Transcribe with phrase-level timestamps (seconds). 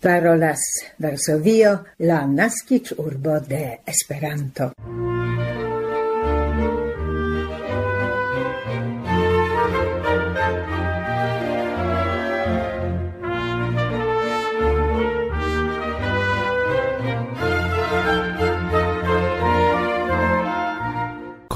[0.00, 0.60] parolas
[0.98, 4.72] Varsovio, la nascic urbo de Esperanto.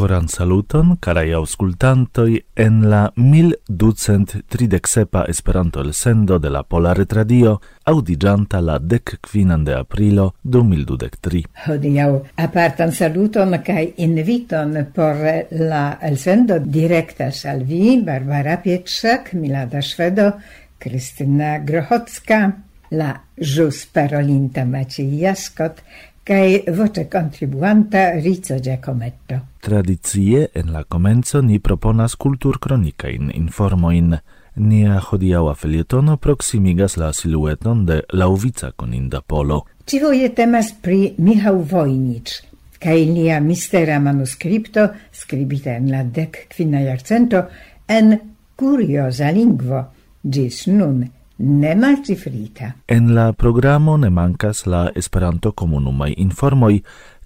[0.05, 8.61] coran saluton, carai auscultantoi, en la 1237 Esperanto el sendo de la Pola Retradio, audigianta
[8.61, 11.47] la dec quinan de aprilo 2023.
[11.65, 15.17] Hodiau apartan saluton cae inviton por
[15.57, 20.35] la el sendo directas al vi, Barbara Pietrzak, Milada Švedo,
[20.77, 22.59] Kristina Grochocka,
[22.91, 25.81] la jus parolinta Maciej Jaskot,
[26.25, 29.41] cae voce contribuanta Rizzo Giacometto.
[29.61, 34.17] Tradizie, en la comenzo ni proponas cultur cronicain informoin.
[34.57, 39.65] Nia hodiaua felietono proximigas la silueton de lauvica coninda polo.
[39.85, 42.41] Civoje temas pri Michał Wojnicz,
[42.81, 47.45] cae nia mistera manuscripto, scribita en la dec quina jarcento,
[47.89, 48.17] en
[48.57, 49.83] curiosa lingvo,
[50.23, 51.03] gis nun
[51.39, 52.73] ne malcifrita.
[52.89, 56.81] En la programo ne mancas la Esperanto komunumaj informoj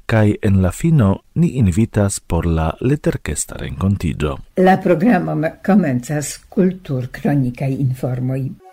[0.07, 4.37] kai en la fino ni invitas por la leterkesta renkontiĝo.
[4.57, 5.37] La programo
[5.67, 8.68] komencas kultur kronikaj informoj.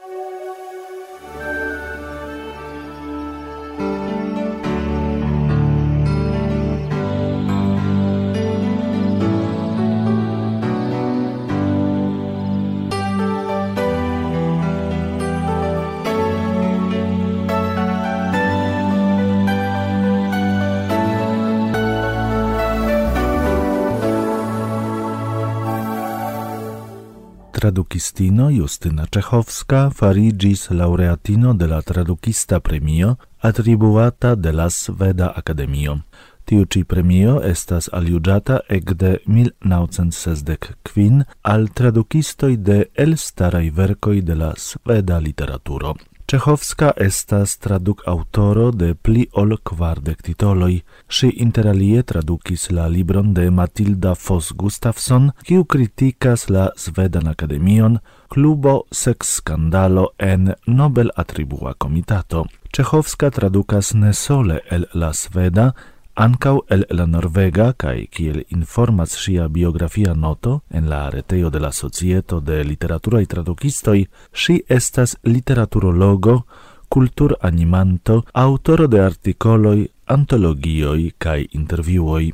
[27.66, 36.00] tradukistino Justyna Czechowska farigis laureatino de la tradukista premio atribuata de la Sveda Akademio.
[36.46, 38.60] Tiu ci premio estas aliuĝata
[38.96, 45.96] de 1965 al tradukistoi de elstarai verkoj de la sveda literaturo.
[46.36, 50.82] Czechowska estas traduk autoro de pli ol kvardek titoloj.
[51.08, 58.82] Ŝi interalie tradukis la libron de Matilda Foss Gustafsson, kiu kritikas la Svedan Akademion, klubo
[58.92, 62.46] sex skandalo en Nobel Atribua Komitato.
[62.72, 65.72] Czechowska tradukas ne sole el la sveda,
[66.16, 71.72] Ancau el la norvega kaj kiel informas sia biografia noto en la areteo de la
[71.74, 76.46] Societo de Literaturaj Tradukistoj, si estas literaturologo,
[76.88, 82.32] kulturanimanto, autoro de articoloi, antologioi cae interviuoi.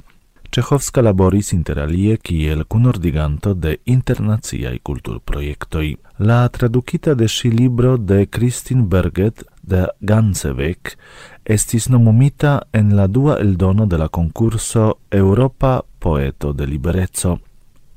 [0.52, 5.96] Czechowska laboris interalie kiel kunordiganto de internaciaj kulturprojektoj.
[6.20, 10.98] La tradukita de ŝi libro de Kristin Berget de Gansebeck
[11.46, 17.40] estis nomumita en la dua eldono de la concurso Europa Poeto de Liberezzo.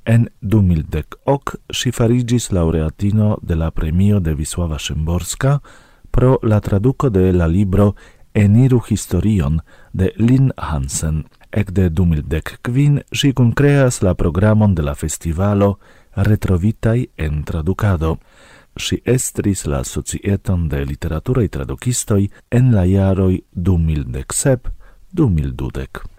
[0.05, 5.63] En 2010 ok si farigis laureatino de la premio de Wisława Szymborska
[6.11, 7.95] pro la traduco de la libro
[8.35, 11.27] Eniru historion de Lin Hansen.
[11.53, 15.79] Ec de 2010 si concreas la programon de la festivalo
[16.17, 18.19] Retrovitai en traducado
[18.77, 26.15] si estris la societon de literaturaj tradukistoj en la jaroj 2017-2020.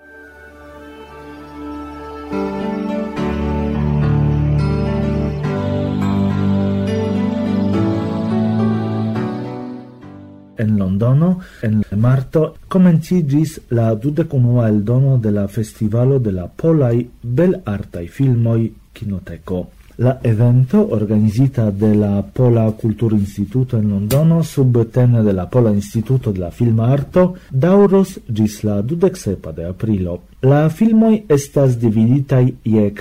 [10.57, 17.61] en Londono en marto comencigis la dudecunua eldono de la festivalo de la polai bel
[17.65, 19.74] artai filmoi Kinoteco.
[19.97, 26.39] La evento, organizita de la Pola Kulturinstituto en Londono subtene de la Pola Instituto de
[26.39, 30.19] la Film Arto, dauros gis la 27 de aprilo.
[30.41, 32.91] La filmoi estas dividitaj je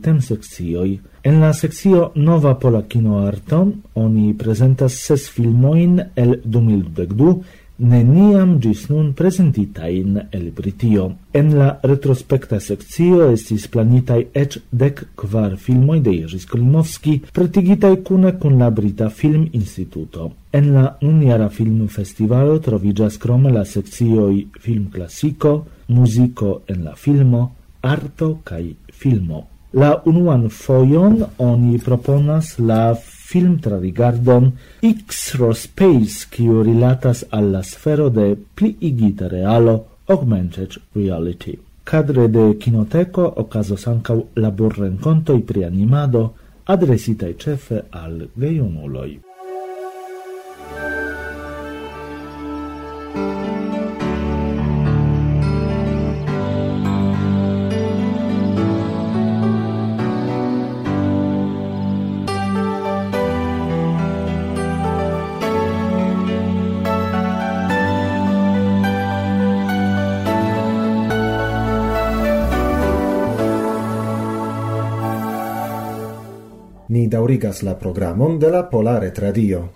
[0.00, 1.00] tem seccioi.
[1.24, 7.40] En la sekcio Nova Pola Kino Arto oni presentas ses filmoin el 2022,
[7.78, 11.12] neniam gis nun presentitain el Britio.
[11.32, 18.36] En la retrospekta seccio estis planitai ec dek kvar filmoi de Jerzy Skolimowski, pretigitai cune
[18.38, 20.32] cun la Brita Film Instituto.
[20.52, 27.54] En la uniara film festivalo trovigas crome la seccioi Film classico, Muziko en la filmo,
[27.82, 29.48] Arto cae Filmo.
[29.74, 34.52] La unuan foion oni proponas la film tradigardon
[34.84, 39.76] X-Rospace, kiu rilatas alla sfero de pliigita realo
[40.06, 41.58] augmented reality.
[41.84, 46.34] Cadre de Kinoteco ocasos ancau labor rencontoi pri animado,
[46.64, 49.33] adresitai cefe al geiunuloi.
[77.44, 79.68] pregas la programon de la Polare Tradio.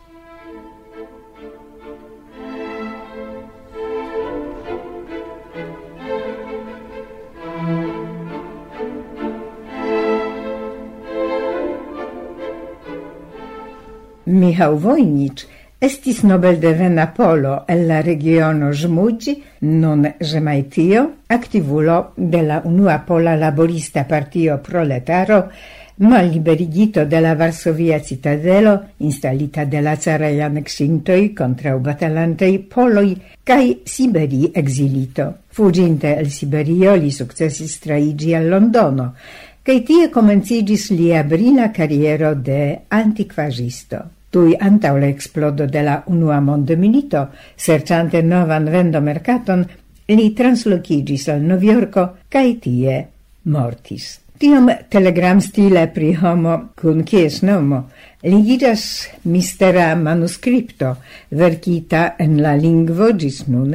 [14.27, 15.47] Michał Wojnicz
[15.81, 22.99] estis Nobel de Vena Polo el la regiono Żmudzi, non Żemajtio, aktivulo de la unua
[22.99, 25.49] pola laborista partio proletaro
[25.99, 34.51] malliberigito de la Varsovia citadelo, installita de la caraj contra u batalantei poloi, cae Siberi
[34.55, 35.35] exilito.
[35.49, 39.15] Fuginte el Siberio li successis traigi al Londono,
[39.63, 44.05] cae tie comencigis lia brila carriero de antiquagisto.
[44.31, 49.67] Tui antau la eksplodo de la unua mondmilito, serciante novan vendo mercaton,
[50.07, 53.07] li translocigis al Noviorco, cae tie
[53.45, 54.28] mortis.
[54.39, 57.81] Tiam telegram-stile pri homo kun kies nomo
[58.23, 58.85] ligidas
[59.25, 60.93] mistera manuskripto
[61.41, 63.75] verkita en la lingvo gis nun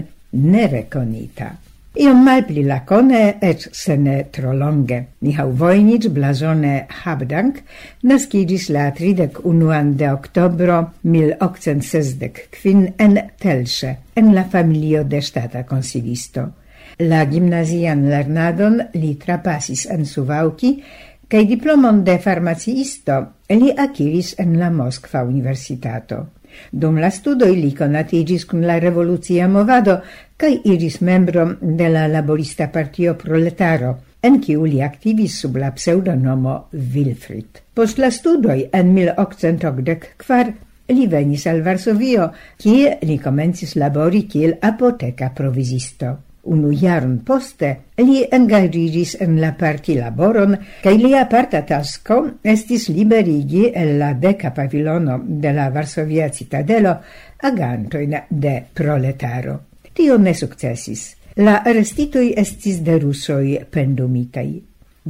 [0.53, 1.49] nerekonita.
[1.99, 5.03] Iom malpli lacone et sene tro longe.
[5.27, 7.59] Nihau Vojnic, blazone Habdank,
[8.07, 16.62] nascidis la 31 de octobro 1865 en Telsze, en la familio de stata consilisto.
[16.99, 20.75] La gimnazian lernadon li trapasis en Suvauki,
[21.25, 23.15] kai diplomon de farmaciisto
[23.49, 26.19] li akiris en la Moskva Universitato.
[26.69, 29.95] Dum la studoj li conatigis kun la revolucia movado
[30.37, 36.67] kai iris membro de la laborista partio proletaro, en kiu li aktivis sub la pseudonomo
[36.93, 37.63] Wilfrid.
[37.73, 42.29] Post la studoi en 1884 li venis al Varsovio,
[42.61, 46.32] kie li comencis labori kiel apoteka provizisto.
[46.43, 47.69] Unu jarn poste
[48.03, 52.17] li engaĝiĝis en la partilaboron kaj lia parta tasko
[52.53, 56.97] estis liberigi el la deka pavilono de la Varsovia citadelo
[57.49, 59.53] agantojn de proletaro.
[59.93, 61.03] Tio ne sukcesis.
[61.37, 64.49] La arestitoj estis de rusoj pendumitaj.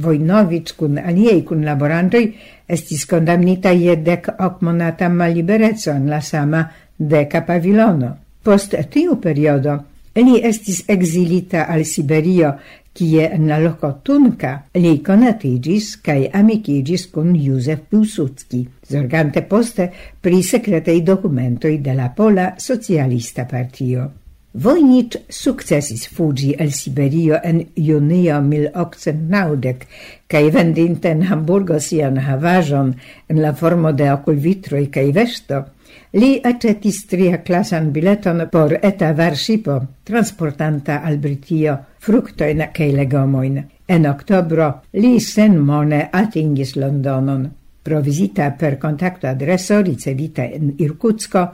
[0.04, 2.22] Vojnovic kun aliei kun laborantoj
[2.68, 6.62] estis kondamnita je dek ok monata mallibereco en la sama
[6.98, 8.12] deka pavilono.
[8.44, 9.76] Post tiu periodo
[10.14, 12.52] Li estis exilita al Siberio,
[12.94, 19.88] kie en la loco Tunka li conatigis kaj amikigis kun Józef Piłsudski, zorgante poste
[20.22, 24.06] pri sekretaj dokumentoj de la Pola Socialista Partio.
[24.54, 29.88] Vojnic sukcesis fugi el Siberio en junio 1890
[30.30, 32.94] kaj vendinte en Hamburgo sian havaĵon
[33.28, 35.64] en la formo de okulvitroj kaj veŝto–
[36.14, 43.62] li acetis tria klasan bileton por eta varŝipo transportanta al Britio fructoin cae legomoin.
[43.86, 47.48] En octobro li sen mone atingis Londonon.
[47.84, 51.48] Provisita per contacto adreso ricevita in Irkutsko,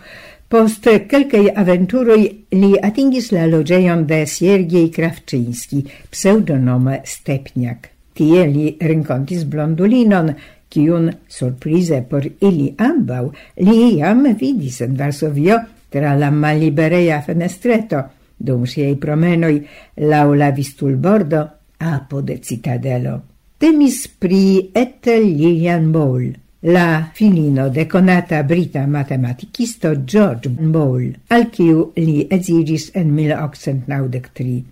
[0.50, 2.22] Post kelkaj aventuroi
[2.58, 7.86] li atingis la logeion de Siergiej Kravczynski, pseudonome Stepniak.
[8.18, 10.32] Tie li rincontis blondulinon,
[10.70, 15.58] kiun surprize por ili ambau, li iam vidis en Varsovio
[15.90, 18.04] tra la maliberea fenestreto
[18.40, 19.60] dum siei promenoi
[20.08, 21.48] lau la vistulbordo
[22.22, 23.22] de citadelo.
[23.58, 31.92] Temis pri Ethel Lillian Bowl, la filino de conata brita matematicisto George Bowl, al kiu
[31.96, 34.64] li ezigis en 1893.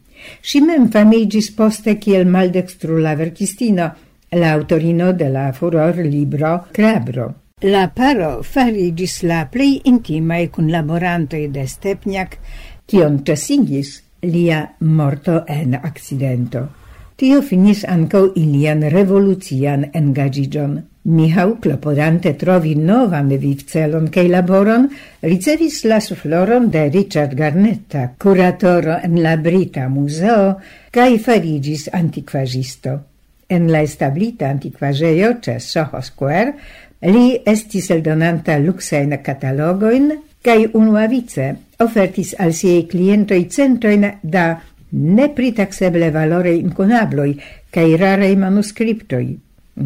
[0.42, 3.90] Si mem famigis poste kiel maldekstrula verkistino,
[4.32, 7.34] la autorino de la furor libro Crabro.
[7.62, 12.38] La paro farigis la plei intimae kunlaborantoj de Stepniak,
[12.86, 16.68] cion cesingis lia morto en accidento.
[17.18, 20.78] Tio finis ancau ilian revolucian engagigion.
[21.08, 24.86] Michał, klopodante trovi novan vivcelon kaj laboron,
[25.24, 30.58] ricevis la sufloron de Richard Garnetta, curatoro en la Brita Muzeo,
[30.92, 33.07] cae farigis antiquagisto
[33.48, 36.52] en la establita antiquaĵejo ce Soho Square,
[37.08, 40.10] li estis eldonanta luksajn catalogoin,
[40.44, 41.48] cae unuavice
[41.82, 44.48] ofertis al siei clientoi centoin da
[44.90, 47.34] nepritaxeble valore incunabloi
[47.70, 49.28] cae rarei manuscriptoi.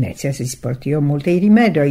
[0.02, 1.90] Necesis por tio multaj rimedoj.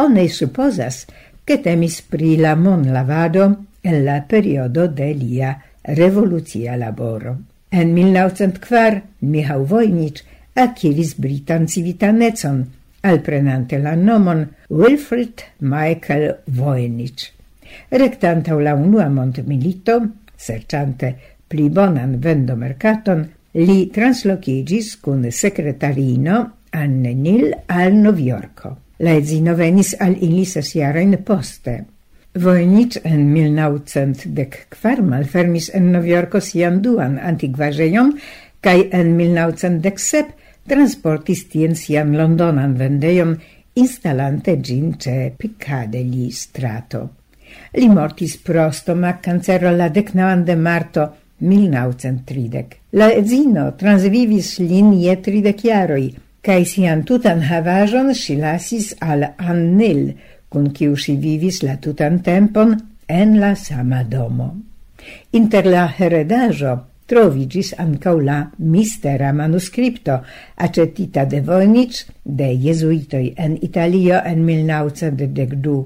[0.00, 1.04] Oni supposas
[1.44, 7.36] che temis pri la mon lavado en la periodo de lia revolucia laboro.
[7.70, 10.24] En 1904 Michał Wojnicz
[10.56, 12.64] acquiris britan civitanecon,
[13.02, 17.32] alprenante la nomon Wilfrid Michael Voynich.
[17.90, 20.00] Rectantau la unua mondmilito,
[20.36, 21.14] serciante
[21.48, 26.40] pli bonan vendomerkaton, li translocigis kun secretarino
[26.72, 28.76] Anne Nil al Novjorko.
[28.98, 31.76] La edzino venis al ili ses jarojn poste.
[32.36, 38.12] Vojnic en 1904 malfermis en Novjorko sian duan antikvaĵejon
[38.64, 43.36] kaj en 1907 transportis tien sian londonan vendeion,
[43.76, 47.08] instalante gin ce Piccadilly strato.
[47.76, 51.06] Li mortis pro stomac cancero la decnavan de marto
[51.38, 52.76] 1930.
[52.96, 56.08] La edzino transvivis lin je tridec jaroi,
[56.40, 60.14] cae sian tutan havajon si lasis al Annil,
[60.48, 64.54] cun ciu si vivis la tutan tempon en la sama domo.
[65.32, 70.18] Inter la heredajo trovigis ancau la mistera manuscripto
[70.66, 75.84] aĉetita de Vojnic de jesuitoi en Italio en 1912.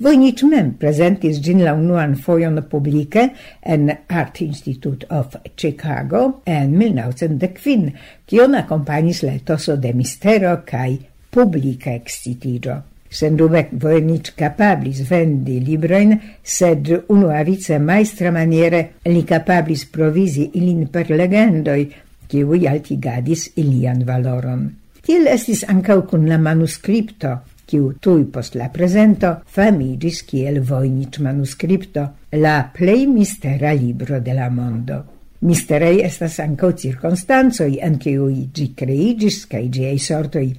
[0.00, 3.26] Vojnic mem presentis gin la unuan foion publice
[3.60, 7.92] en Art Institute of Chicago en 1915,
[8.26, 10.96] kion accompagnis la etoso de mistero cae
[11.30, 12.80] publica excitigio.
[13.10, 21.88] Sendube Voynich capablis vendi libroin, sed unuavice maestra maniere li capablis provisi ilin per legendoi,
[22.30, 24.68] kiui altigadis ilian valoron.
[25.02, 32.06] Tiel estis ancau cun la manuscripto, kiu tui post la presento famigis kiel voinic manuscripto,
[32.38, 35.02] la plei mistera libro de la mondo.
[35.40, 40.50] Misterei estas ancau circonstanzoi en kiui gi creigis cae giei sortoi.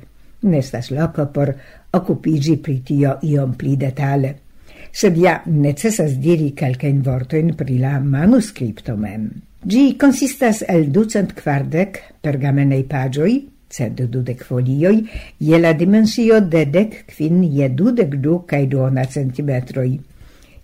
[0.42, 1.54] Nestas loco por
[1.92, 4.36] occupigi pri tio iom pli detale.
[4.92, 9.30] Sed ja necessas diri calcain vortoin pri la manuscripto mem.
[9.62, 13.38] Gi consistas el ducent quardec pergamenei pagioi,
[13.72, 15.06] sed dudec folioi,
[15.38, 20.00] je la dimensio de dec quin je dudec du cae duona centimetroi.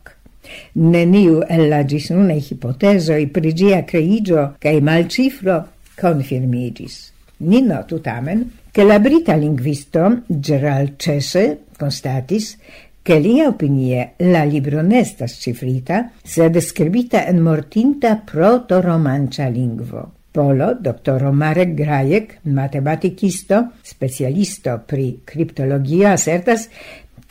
[0.74, 5.64] Neniu el la ĝisnunaj hipotezoj prigia creigio cae mal cifro
[6.00, 7.13] confirmigis.
[7.44, 12.58] Ni notu tamen, che la brita linguisto Gerald Cese constatis
[13.02, 20.12] che lia opinie la libro nestas cifrita, sed scribita en mortinta proto-romancia lingvo.
[20.32, 26.70] Polo, doctoro Marek Grajek, matematicisto, specialisto pri criptologia, asertas,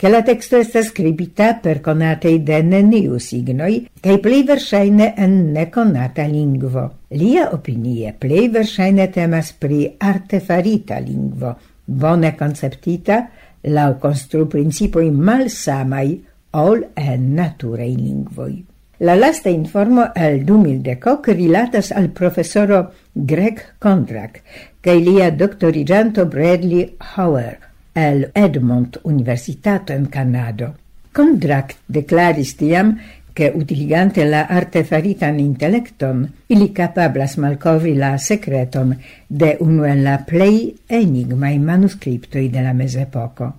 [0.03, 6.25] che la texto estas scribita per conatei de neniu signoi, cae plei versaine en neconata
[6.27, 6.83] lingvo.
[7.15, 11.55] Lia opinie plei versaine temas pri artefarita lingvo,
[11.85, 13.29] bone conceptita,
[13.71, 16.19] lau constru principoi malsamai,
[16.51, 18.59] ol en naturei lingvoi.
[19.07, 24.43] La lasta informo el 2010 rilatas al professoro Greg Kondrak,
[24.83, 30.73] cae lia doctorigianto Bradley Howard, el Edmont Universitato en Kanado.
[31.13, 32.97] Kondrakt declaris tiam,
[33.33, 38.95] che utiligante la artefaritan intellecton, ili capablas malcovri la secreton
[39.27, 43.53] de unu en la plei enigmai manuscriptoi de la mesepoco.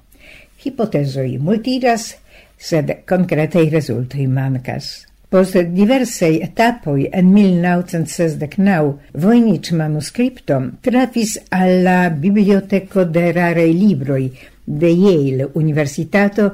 [0.65, 2.15] Hipotesoi multiras,
[2.57, 5.14] sed concretei resultoi mancas.
[5.35, 14.31] Post diversei etapoi en 1969 Vojnić manuskriptom trafis alla biblioteco de rarei libroi
[14.65, 16.47] de Yale Universitato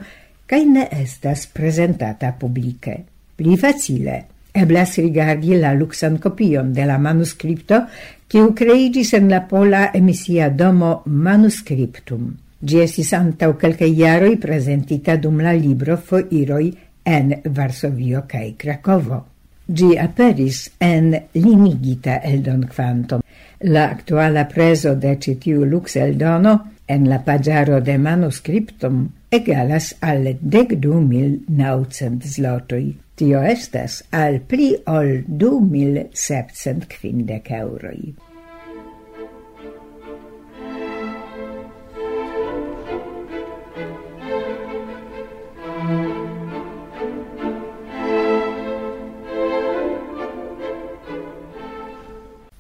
[0.49, 2.97] cae ne estas presentata publice.
[3.37, 4.17] Pli facile
[4.65, 7.85] eblas rigardi la luxan copion de la manuscripto
[8.33, 12.31] kiu kreiĝis en la pola emisia domo Manuscriptum.
[12.65, 16.71] Gi esis antau kelkaj iaroi presentita dum la libro Foiroj
[17.05, 19.25] en Varsovio kaj Krakovo.
[19.69, 23.23] Gi aperis en limigita eldon quantum.
[23.61, 31.01] La actuala preso de citiu lux eldono en la pagiaro de manuscriptum egalas al dekdu
[31.01, 32.25] mil naucent.
[33.17, 36.89] Tio estas al pli ol du mil sepcent.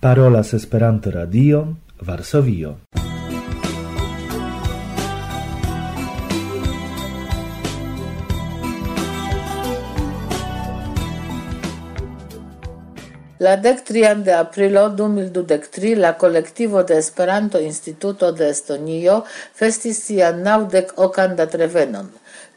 [0.00, 2.78] Parolas Esperanto Radio, Varsovio.
[13.38, 20.96] La dektrian de aprilo 2023 la kolektivo de Esperanto Instituto de Estonio festis sian naudec
[20.96, 22.08] okan datrevenon.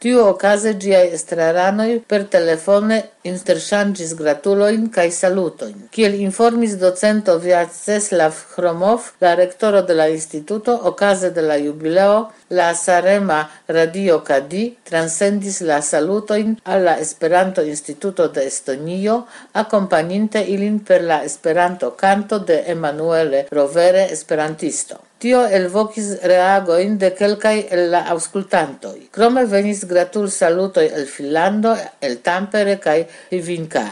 [0.03, 5.77] Tiu okaze giai estraranoi per telefone interchangis gratuloin kaj salutoin.
[5.95, 12.17] Kiel informis docento Vjaceslav Hromov, la rektoro de la instituto, okaze de la jubileo,
[12.49, 20.83] la Sarema Radio Kadi transcendis la salutoin al la Esperanto Instituto de Estonio, akompaninte ilin
[20.83, 24.99] per la Esperanto kanto de Emanuele Rovere Esperantisto.
[25.23, 29.05] Tio elvokis reagoin de kelkaj el la aŭskultantoj.
[29.15, 31.71] Krome venis gratul-salutoj el Finlando,
[32.03, 32.97] el Tampere kaj
[33.37, 33.85] Ivinka.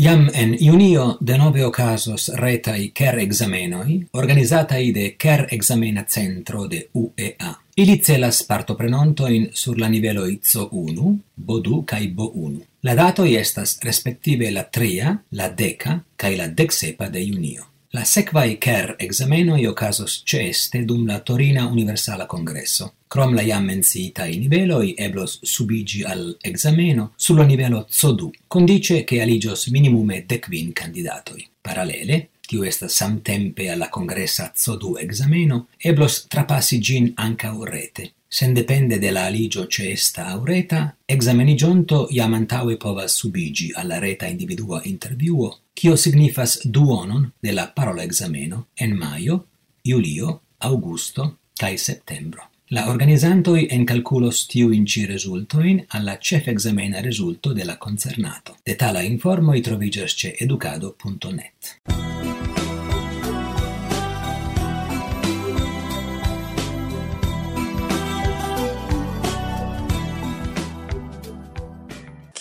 [0.00, 7.61] Iam en junio denove ocasos retai CARE examenoi, organizatai de CARE Examena Centro de UEA.
[7.76, 12.60] Ili celas partoprenontojn sur la nivelo C1, BO 2 kai BO 1.
[12.82, 17.64] La dato estas respektive la 3, la 10 kai la 17 de junio.
[17.92, 22.90] La sekvaj CER ekzamenoj okazos ceste dum la Torina Universala Congresso.
[23.08, 29.66] Krom la jam menciitaj niveloj eblos subigi al ekzameno sur nivelo C2, condice che aligios
[29.68, 31.48] minimume decvin candidatoi.
[31.62, 38.12] Paralele, tiu estas samtempe alla congressa CO2 exameno, eblos trapassi gin anca urrete.
[38.32, 44.80] Sendepende de la aligio ce esta aureta, examenigianto iam antaue povas subigi alla reta individua
[44.84, 49.44] interviuo, cio signifas duonon de la parola exameno en maio,
[49.84, 52.51] julio, augusto, cae septembro.
[52.74, 58.56] La organizantoi encalculos tiuin ci resultoin alla cef examena resulto de la concernato.
[58.64, 62.51] Detala informoi trovigas ce educado.net.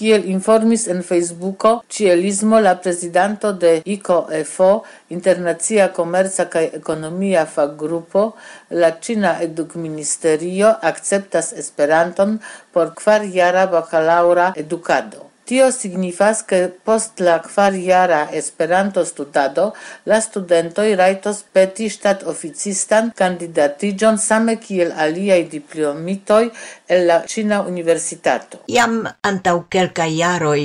[0.01, 4.69] Kiel informis en Facebooko Cielismo, la prezidanto de IKFO,
[5.13, 8.23] Internacia Komerca kaj Ekonomia Faggrupo,
[8.83, 12.39] la Ĉina Edukministerio akceptas Esperanton
[12.73, 15.30] por kvarjara bakalaŭra edukado.
[15.51, 19.63] Tio signifas ke post la kvarjara Esperanto-studado
[20.07, 26.45] la studentoj rajtos peti ŝtatoficistan kandidatiĝon same kiel aliaj diplomitoj
[26.95, 28.61] el la Ĉina Universitato.
[28.75, 28.93] Jam
[29.31, 30.61] antaŭ kelkaj jaroj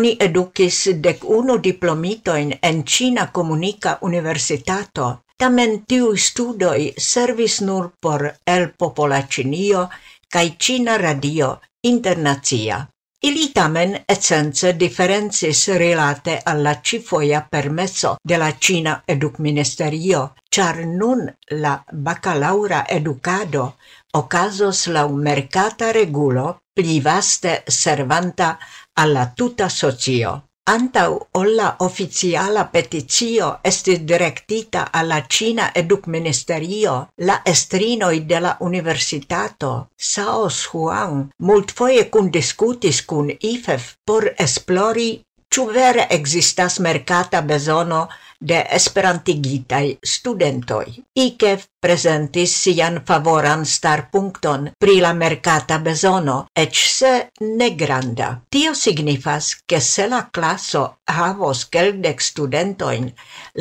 [0.00, 5.06] oni edukis dek unu diplomitojn en Ĉina Komunika Universitato.
[5.44, 9.86] Tamen tiu studoj servis nur por el popola Ĉinio
[10.28, 11.50] kaj Ĉina Radio
[11.92, 12.82] Internacia.
[13.22, 21.82] Ili tamen essence differencis rilate alla cifoia permesso de la Cina Educministerio, char nun la
[21.92, 23.76] baccalaura educado
[24.12, 28.58] ocasos la mercata regulo pli vaste servanta
[28.92, 30.45] alla tuta socio.
[30.68, 36.94] Antau olla oficiala peticio estis directita alla Cina Educministerio,
[37.28, 45.10] la estrinoi de la universitato, Sao Huang, multfoie cun discutis cun IFEF por esplori
[45.54, 48.08] ciu vere existas mercata bezono
[48.40, 51.04] de esperantigitai studentoi.
[51.14, 57.12] IKEF presentis sian favoran starpunkton pri la mercata besono, ec se
[57.60, 58.42] negranda.
[58.50, 63.06] Tio signifas che se la classo havos queldec studentoin,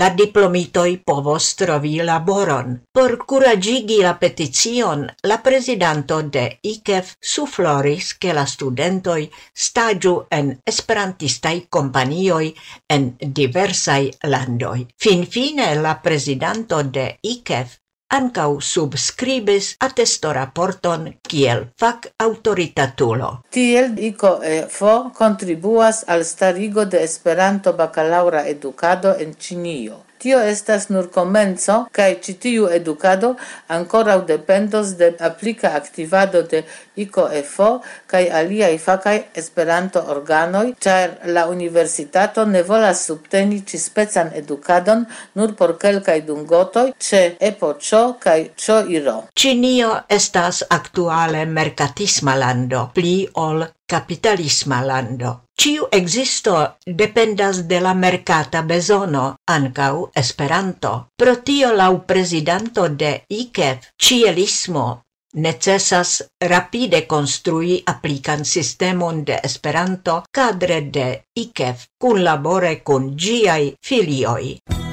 [0.02, 2.82] la diplomitoi povos trovi laboron.
[2.92, 11.68] Por curagigi la peticion, la presidanto de IKEF sufloris che la studentoi stagiu en esperantistai
[11.70, 12.56] companioi
[12.90, 14.88] en diversai landoi.
[14.98, 23.42] Finfine la presidanto de IKEF ancau subscribis attestoraporton kiel fac autoritatulo.
[23.50, 30.05] Tiel ICO e FO contribuas al starigo de Esperanto bacalaura educado en Cinio.
[30.18, 33.36] Tio estas nur komenco kaj ĉi tiu edukado
[33.78, 36.64] ankoraŭ dependos de aplika aktivado de
[37.04, 37.70] IKFO
[38.08, 46.20] kaj aliaj fakaj Esperanto-organoj, ĉar la universitato ne volas subteni ĉi-specan edukadon nur por kelkaj
[46.28, 49.18] dungotoj ĉe epoĉo kaj ĉO-IRO.
[49.36, 55.45] Ĉinio estas aktuale merkatisma lando, pli ol kapitalisma lando.
[55.58, 61.10] Ciu existo dependas de la mercata besono, ancau Esperanto.
[61.16, 70.82] Pro tio lau presidanto de ICEF, cielismo necessas rapide construi applican sistemon de Esperanto cadre
[70.82, 74.85] de IKEF, cun labore con giai filioi.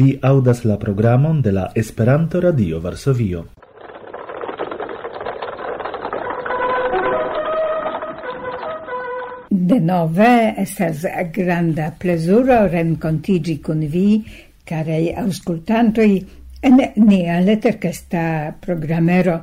[0.00, 3.40] Vi audas la programon de la Esperanto-Radio Varsovio.
[9.50, 10.30] Denove
[10.62, 14.06] estas granda plezuro renkontiĝi kun vi,
[14.64, 16.08] karaj aŭskultantoj,
[16.70, 18.24] en nia leterkesta
[18.64, 19.36] programero.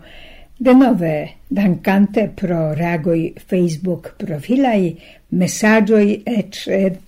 [0.60, 4.98] De nove, dankante pro reagoi Facebook profilai,
[5.30, 6.58] messagioi et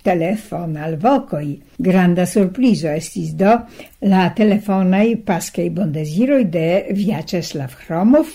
[0.04, 1.56] telefon al vocoi.
[1.76, 3.56] Granda surprizo estis do
[4.06, 8.30] la telefonai pascei bondesiroi de Vyacheslav Hromov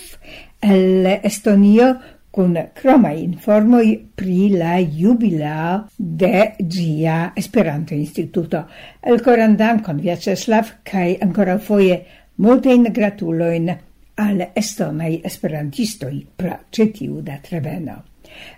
[0.60, 1.94] el Estonio
[2.36, 8.66] kun croma informoi pri la jubilao de GIA Esperanto Instituto.
[9.02, 12.02] El corandan con Vyacheslav, cae ancora foie
[12.36, 13.78] multein gratuloin
[14.16, 18.04] al estonai esperantistoi pro cetiu da treveno.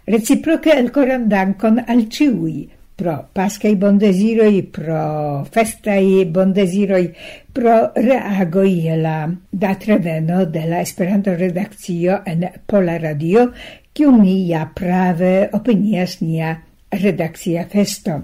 [0.05, 2.67] Reciproce elcoran dankon al ciui
[2.97, 7.11] pro pascai bondesiroi, pro festai bondesiroi,
[7.53, 13.51] pro reagoi la da treveno de la Esperanto redakcio en Pola Radio,
[13.93, 16.55] kiu ni ja prave opinias nia
[16.89, 18.23] redakcia festo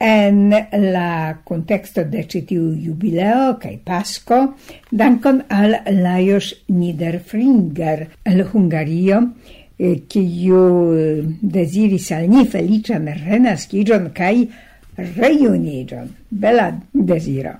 [0.00, 4.56] en la contexto de citiu jubileo cae pasco,
[4.90, 9.20] dankon al Lajos Niederfringer el Hungario,
[9.78, 10.62] eh, kiu
[10.96, 14.48] eh, desiris al ni felician renaskigion cae
[14.96, 16.08] reunigion.
[16.30, 17.58] Bela desiro.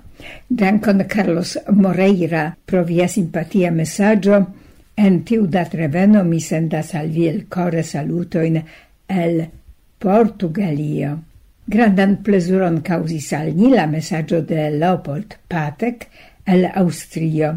[0.49, 4.47] Dankon Carlos Moreira pro via simpatia messaggio,
[4.97, 8.63] en tiu dat reveno mi sendas al vi el core salutoin
[9.07, 9.45] el
[9.99, 11.19] Portugalio.
[11.71, 16.09] Grandan plezuron causis al ni la messaggio de Leopold Patek
[16.45, 17.51] el Austrio.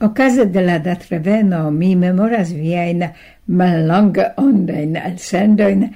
[0.00, 3.02] Ocase de la datreveno mi memoras viain
[3.46, 5.88] mallonga ondain al sendoin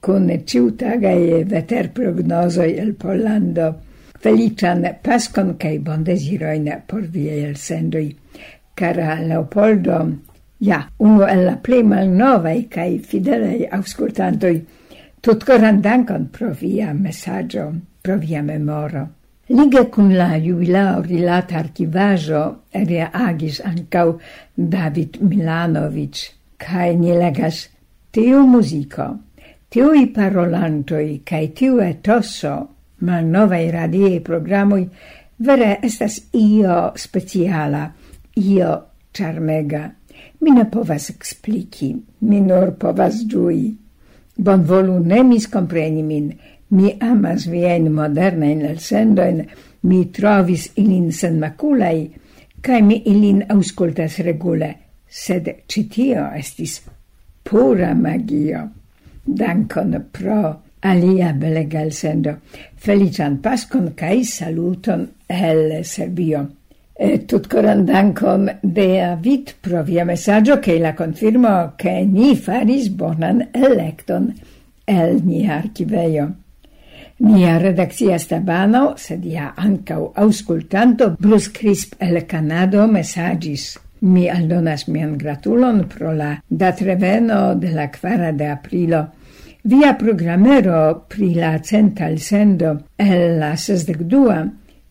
[0.00, 3.68] con ciutagai veter prognosoi el Pollando.
[4.20, 8.16] Felician pascon cae bondesiroin por viei el sendoi.
[8.74, 10.00] Cara Leopoldo,
[10.58, 14.62] ja, uno el la plei malnovai cae fidelei auscultantoi,
[15.20, 19.08] Tutkoran dankon pro via messaggio, pro via memoro.
[19.48, 24.18] Lige kun la jubilao rilata archivajo reagis ancau
[24.56, 26.22] David Milanovic
[26.56, 27.68] cae ni legas
[28.12, 29.08] tiu muziko,
[29.74, 32.54] i parolantoi, cae tiu etoso
[33.00, 34.88] malnovaj radiaj programui,
[35.36, 37.84] vere estas io speciala,
[38.36, 38.72] io
[39.12, 39.84] charmega.
[40.40, 43.68] Mi ne povas ekspliki, mi nur povas giui.
[44.40, 46.30] Bonvolu ne miskompreni min.
[46.70, 49.42] Mi amas vien moderna in el sendoin,
[49.82, 51.98] mi trovis ilin senmakulaj,
[52.62, 54.70] cae mi ilin auscultas regule,
[55.08, 56.80] sed citio estis
[57.44, 58.68] pura magio.
[59.26, 60.42] Dankon pro
[60.82, 62.36] alia belega elsendo.
[62.76, 66.46] Felician pascon cae saluton el Serbio.
[67.00, 73.48] Tut coran dankon Bea Vit pro via messaggio che la confirmo che ni faris bonan
[73.52, 74.34] electon
[74.84, 76.26] el nia archiveio.
[77.20, 83.78] Nia redakcia stabano, sed ja ancau auscultanto, Bruce Crisp el Canado messagis.
[84.00, 89.06] Mi aldonas mian gratulon pro la datreveno de la quara de aprilo.
[89.62, 94.04] Via programero pri la central sendo el la sesdec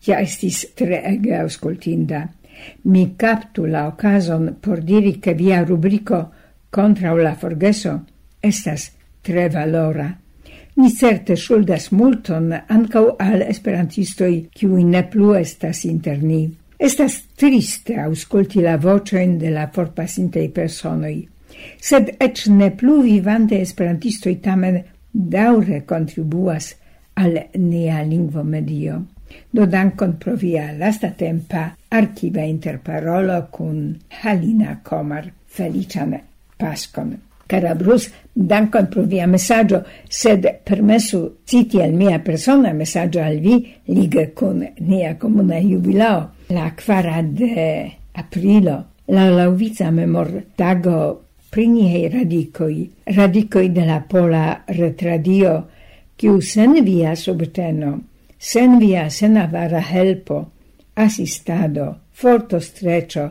[0.06, 2.26] ja estis treege auscultinda.
[2.84, 6.30] Mi captu la ocason por diri che via rubrico
[6.70, 8.00] contra la forgeso
[8.40, 8.90] estas
[9.22, 10.16] tre valora.
[10.76, 16.48] Ni certe shuldas multon ancau al esperantistoi, qui ne plu estas interni.
[16.78, 21.28] Estas triste ausculti la vocen de la forpasintei personoi,
[21.76, 24.80] sed ec ne plu vivante esperantistoi tamen
[25.12, 26.74] daure contribuas
[27.20, 29.02] al nea lingvo medio.
[29.50, 35.32] Do dankon pro via lastatempa archiva interparolo cun Halina Komar.
[35.50, 36.20] Felician
[36.56, 37.18] Pascon.
[37.46, 43.74] Cara Bruce, dankon pro via messaggio, sed permesu citi al mia persona messaggio al vi
[43.86, 52.88] liga con nia comuna jubilao, la quara de aprilo, la lauvica memor tago priniei radicoi,
[53.04, 55.66] radicoi de la pola retradio,
[56.14, 58.09] kiu sen via subteno
[58.40, 60.48] sen via senavara helpo,
[60.94, 63.30] assistado, forto strecio,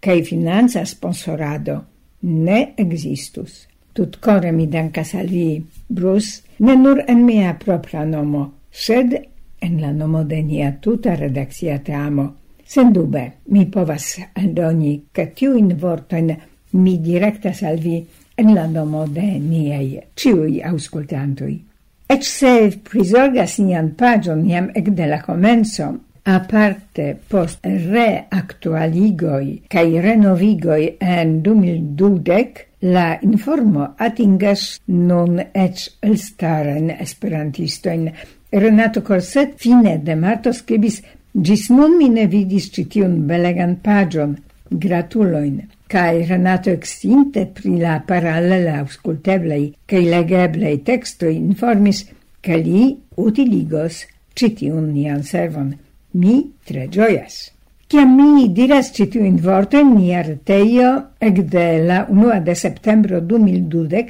[0.00, 1.84] cae finanza sponsorado,
[2.20, 3.66] ne existus.
[3.92, 9.12] Tutcore mi dankas al vi, Bruce, ne nur en mia propra nomo, sed
[9.60, 12.26] en la nomo de nia tuta redakcia teamo.
[12.64, 16.32] Sendube, mi povas aldoni, ca tiuin vortoin
[16.72, 18.00] mi directas al vi
[18.36, 21.65] en la nomo de niei ciui auscultantui.
[22.08, 22.50] Ec se
[22.86, 25.88] prisorgas nian pagion jam ec de la comenzo,
[26.26, 32.62] aparte post reactualigoi cae renovigoi en 2012,
[32.94, 38.06] la informo atingas non ec elstaren esperantistoin.
[38.52, 41.02] Renato Corset fine de marto scribis
[41.36, 44.38] Gis nun mi ne vidis citiun belegan pagion,
[44.70, 52.04] gratuloin cae Renato extinte pri la parallela ausculteblei cae legeblei textoi informis
[52.40, 55.74] che li utiligos citiun nian servon.
[56.18, 57.52] Mi tre gioias.
[57.86, 64.04] Ciam mi diras citiun vorto in nia reteio ecde la 1 de septembro 2012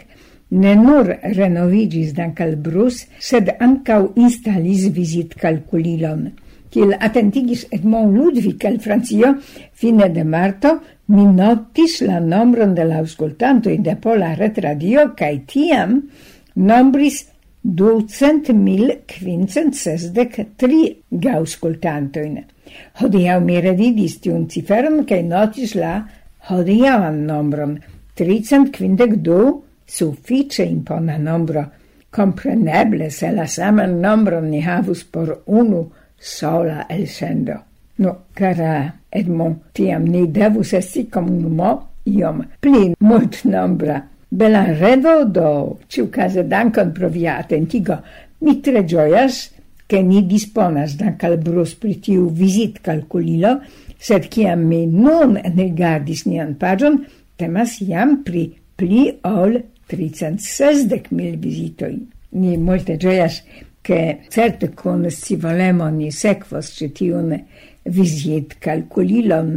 [0.48, 6.30] ne nur renovigis dankal Brus, sed ancau instalis visit calculilon–
[6.76, 9.32] kiel atentigis Edmond Ludwig el Francio,
[9.72, 10.74] fine de marto
[11.08, 16.02] mi notis la nombron de la auscultanto in de Pola retradio, cae tiam
[16.68, 17.22] nombris
[17.62, 22.42] ducent mil quincent sesdec tri gauscultantoin.
[23.00, 25.96] Hodiau mi revidis tiun ciferum, cae notis la
[26.50, 27.78] hodiauan nombron,
[28.14, 29.40] tricent quindec du,
[29.86, 31.64] suffice impona nombro,
[32.10, 35.86] compreneble se la saman nombron ni havus por unu
[36.18, 37.60] sola elscendo.
[37.98, 41.72] No, cara eh, Edmond, tiam ni devus esti comunumo
[42.04, 44.02] iom pli mult nombra.
[44.28, 45.50] Belan revo do,
[45.88, 47.96] ciu case dankon pro via attentigo,
[48.42, 49.46] mi tre gioias,
[49.86, 53.60] che ni disponas dankal brus pri tiu visit calculilo,
[53.96, 57.04] sed ciam mi non negardis nian pagion,
[57.38, 61.96] temas iam pri pli ol 360 mil visitoi.
[62.36, 63.40] Ni molte gioias
[63.86, 67.28] che certe con si volemo ni sequos ĉi tiun
[67.94, 69.52] vizit kalkulilon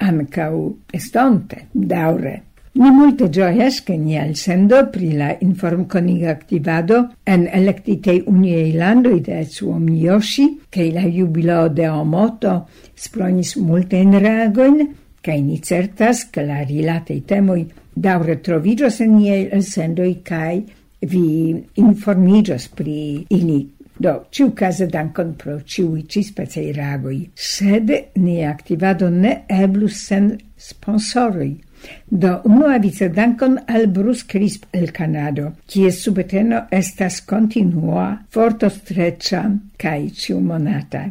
[0.00, 2.32] ancau estonte, daure.
[2.80, 9.44] Ni multe gioias che ni alsendo pri la informconiga activado en electitei uniei landoi de
[9.44, 12.54] Suomi Yoshi, che la jubilo de Omoto
[12.94, 19.44] spronis multe in reagoin, che ni certas che la rilatei temoi daure trovigios en niei
[19.52, 20.64] elsendoi cae
[21.04, 23.66] vi informigas pri ili.
[23.98, 31.52] Do, ciu case dankon pro ciui cispecei ragoi, sed ni activado ne eblus sen sponsoroi.
[32.10, 39.44] Do unua vice dankon al Bruce Crisp el Canado, kies subteno estas continua, forto streccia,
[39.76, 41.06] cae ciu monata.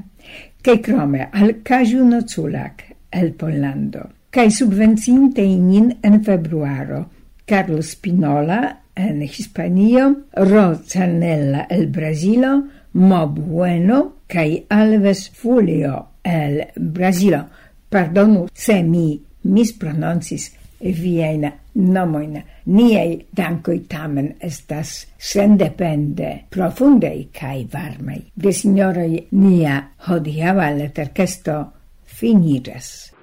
[0.64, 4.10] Cae crome al Caju Noculac el Pollando.
[4.34, 7.06] Cae subvencinte inin en februaro,
[7.46, 17.46] Carlo Spinola en Hispanio, Rosanella el Brasilo, Mobueno cae Alves Fulio el Brasilo.
[17.90, 20.52] Pardonu se mi misprononcis
[20.82, 22.42] viajn nomojn.
[22.66, 28.22] Niei dankoi tamen estas sendepende profundei kai varmei.
[28.36, 31.58] De signoroi nia hodiaŭa leterkesto
[32.06, 33.14] finiĝas.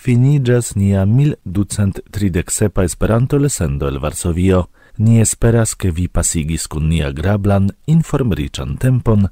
[0.00, 4.68] finigas nia 1237 Esperanto-lesendo el Varsovio.
[4.96, 9.28] Ni esperas ke vi pasigis kun nia grablan informriĉan tempon,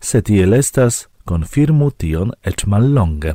[0.00, 3.34] se tiel estas, konfirmu tion eĉ mallonge.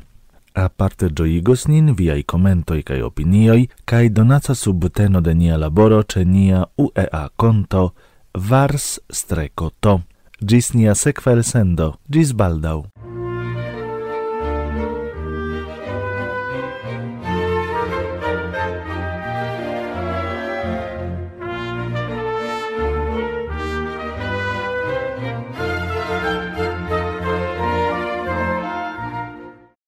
[0.54, 6.66] Aparte ĝojigos nin viaj komentoj kaj opinioj kaj donaca subteno de nia laboro ĉe nia
[6.78, 7.90] UEA konto
[8.34, 10.00] vars-to.
[10.40, 11.96] Ĝis nia sekva elsendo.
[12.10, 12.93] Ĝis baldaŭ!